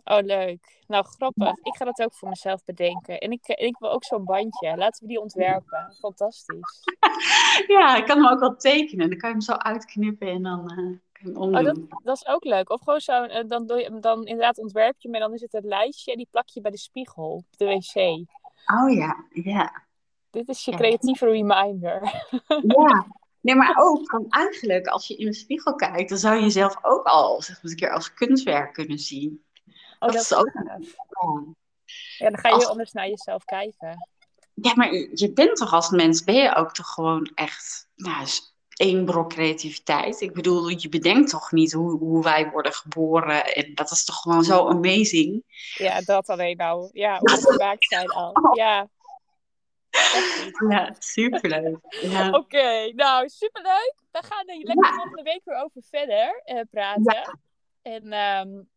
Oh, 0.05 0.21
leuk. 0.23 0.83
Nou, 0.87 1.05
grappig. 1.05 1.59
Ik 1.63 1.77
ga 1.77 1.85
dat 1.85 2.03
ook 2.03 2.15
voor 2.15 2.29
mezelf 2.29 2.65
bedenken. 2.65 3.19
En 3.19 3.31
ik, 3.31 3.47
ik 3.47 3.79
wil 3.79 3.91
ook 3.91 4.05
zo'n 4.05 4.25
bandje. 4.25 4.77
Laten 4.77 5.03
we 5.03 5.09
die 5.09 5.21
ontwerpen. 5.21 5.95
Fantastisch. 5.99 6.83
ja, 7.77 7.97
ik 7.97 8.07
kan 8.07 8.17
hem 8.17 8.33
ook 8.33 8.41
wel 8.41 8.57
tekenen. 8.57 9.09
Dan 9.09 9.19
kan 9.19 9.29
je 9.29 9.35
hem 9.35 9.45
zo 9.45 9.53
uitknippen 9.53 10.29
en 10.29 10.43
dan 10.43 10.61
uh, 10.61 10.77
kan 11.13 11.33
je 11.33 11.33
hem 11.33 11.37
Oh, 11.37 11.65
dat, 11.65 11.79
dat, 12.03 12.17
is 12.17 12.27
ook 12.27 12.45
leuk. 12.45 12.71
Of 12.71 12.81
gewoon 12.81 13.01
zo, 13.01 13.25
uh, 13.25 13.41
dan, 13.49 13.67
doe 13.67 13.79
je, 13.79 13.99
dan 14.01 14.27
inderdaad 14.27 14.59
ontwerp 14.59 14.95
je 14.99 15.09
hem 15.09 15.15
en 15.15 15.21
dan 15.21 15.35
is 15.35 15.41
het 15.41 15.55
een 15.55 15.67
lijstje 15.67 16.11
en 16.11 16.17
die 16.17 16.29
plak 16.31 16.49
je 16.49 16.61
bij 16.61 16.71
de 16.71 16.79
spiegel 16.79 17.31
op 17.31 17.45
de 17.57 17.65
wc. 17.65 17.95
Oh 18.81 18.95
ja, 18.95 19.25
ja. 19.31 19.89
Dit 20.31 20.49
is 20.49 20.65
je 20.65 20.71
creatieve 20.71 21.27
reminder. 21.27 22.25
Ja, 22.79 23.07
Nee, 23.41 23.55
maar 23.55 23.77
ook 23.79 24.11
van 24.11 24.27
eigenlijk, 24.29 24.87
als 24.87 25.07
je 25.07 25.17
in 25.17 25.27
de 25.27 25.35
spiegel 25.35 25.75
kijkt, 25.75 26.09
dan 26.09 26.19
zou 26.19 26.35
je 26.35 26.43
jezelf 26.43 26.77
ook 26.83 27.07
al 27.07 27.43
zeg 27.43 27.63
maar, 27.63 27.71
een 27.71 27.79
keer 27.79 27.93
als 27.93 28.15
kunstwerk 28.15 28.73
kunnen 28.73 28.99
zien. 28.99 29.45
Oh, 29.99 30.13
dat, 30.13 30.21
is 30.21 30.35
ook. 30.35 30.51
Ja, 32.19 32.31
dan 32.31 32.39
ga 32.39 32.49
je 32.49 32.67
anders 32.67 32.93
naar 32.93 33.09
jezelf 33.09 33.45
kijken. 33.45 34.09
Ja, 34.55 34.75
maar 34.75 34.93
je 34.93 35.31
bent 35.35 35.57
toch 35.57 35.73
als 35.73 35.91
mens, 35.91 36.25
ben 36.25 36.35
je 36.35 36.55
ook 36.55 36.73
toch 36.73 36.87
gewoon 36.87 37.31
echt 37.35 37.89
nou, 37.95 38.27
één 38.75 39.05
brok 39.05 39.29
creativiteit. 39.29 40.21
Ik 40.21 40.33
bedoel, 40.33 40.69
je 40.69 40.89
bedenkt 40.89 41.31
toch 41.31 41.53
niet 41.53 41.73
hoe, 41.73 41.99
hoe 41.99 42.23
wij 42.23 42.51
worden 42.51 42.73
geboren. 42.73 43.55
En 43.55 43.75
dat 43.75 43.91
is 43.91 44.05
toch 44.05 44.17
gewoon 44.17 44.45
zo 44.45 44.69
amazing. 44.69 45.45
Ja, 45.75 46.01
dat 46.01 46.29
alleen 46.29 46.57
nou. 46.57 46.89
Ja, 46.93 47.19
hoe 47.19 47.31
we 47.31 47.53
gemaakt 47.53 47.85
zijn 47.89 48.09
al. 48.09 48.33
Ja. 48.55 48.89
Ja, 50.69 50.95
superleuk. 50.99 51.79
Ja. 52.01 52.31
Oké, 52.31 52.93
nou 52.95 53.29
superleuk. 53.29 53.95
We 54.11 54.23
gaan 54.23 54.49
er 54.49 54.57
lekker 54.57 54.87
ja. 54.87 54.95
volgende 54.95 55.23
week 55.23 55.41
weer 55.45 55.63
over 55.63 55.83
verder 55.91 56.43
uh, 56.47 56.61
praten. 56.71 57.05
Ja. 57.05 57.39
En 57.83 58.13
um, 58.49 58.69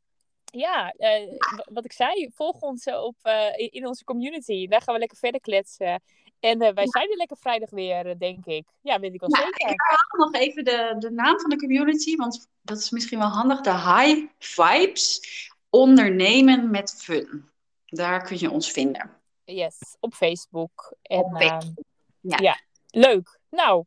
ja, 0.45 0.93
uh, 0.97 1.37
wat 1.65 1.85
ik 1.85 1.91
zei, 1.91 2.31
volg 2.33 2.61
ons 2.61 2.85
op, 2.85 3.15
uh, 3.23 3.45
in 3.55 3.87
onze 3.87 4.03
community. 4.03 4.67
Daar 4.67 4.81
gaan 4.81 4.93
we 4.93 4.99
lekker 4.99 5.17
verder 5.17 5.41
kletsen. 5.41 6.01
En 6.39 6.63
uh, 6.63 6.69
wij 6.73 6.87
zijn 6.87 7.09
er 7.09 7.17
lekker 7.17 7.37
vrijdag 7.37 7.69
weer, 7.69 8.17
denk 8.17 8.45
ik. 8.45 8.67
Ja, 8.81 8.99
weet 8.99 9.13
ik 9.13 9.19
wel 9.19 9.29
ja, 9.29 9.37
zeker. 9.37 9.69
Ik 9.69 9.81
herhaal 9.81 10.25
nog 10.25 10.41
even 10.41 10.63
de, 10.63 10.95
de 10.99 11.11
naam 11.11 11.39
van 11.39 11.49
de 11.49 11.57
community, 11.57 12.15
want 12.15 12.47
dat 12.61 12.77
is 12.77 12.89
misschien 12.89 13.19
wel 13.19 13.27
handig. 13.27 13.61
De 13.61 13.71
High 13.71 14.25
Vibes 14.39 15.21
Ondernemen 15.69 16.71
met 16.71 16.95
Fun. 16.97 17.49
Daar 17.85 18.23
kun 18.23 18.39
je 18.39 18.51
ons 18.51 18.71
vinden. 18.71 19.22
Yes, 19.45 19.97
op 19.99 20.13
Facebook. 20.13 20.95
En, 21.01 21.19
op 21.19 21.37
Facebook. 21.37 21.85
ja. 22.19 22.37
ja. 22.37 22.59
leuk. 22.87 23.39
Nou, 23.49 23.85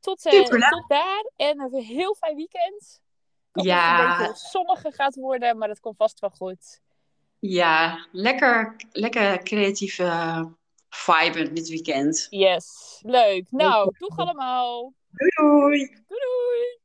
tot, 0.00 0.22
tot 0.22 0.84
daar 0.88 1.30
en 1.36 1.60
een 1.60 1.82
heel 1.82 2.14
fijn 2.14 2.36
weekend 2.36 3.04
ja. 3.64 4.10
een 4.10 4.26
beetje 4.26 4.48
zonniger 4.48 4.92
gaat 4.92 5.14
worden, 5.14 5.58
maar 5.58 5.68
dat 5.68 5.80
komt 5.80 5.96
vast 5.96 6.20
wel 6.20 6.30
goed. 6.30 6.80
Ja, 7.38 8.06
lekker, 8.12 8.76
lekker 8.92 9.42
creatieve 9.42 10.48
vibe 10.88 11.52
dit 11.52 11.68
weekend. 11.68 12.26
Yes, 12.30 12.98
leuk. 13.02 13.50
Nou, 13.50 13.94
doeg 13.98 14.16
allemaal. 14.16 14.92
Doei 15.10 16.04
doei. 16.06 16.80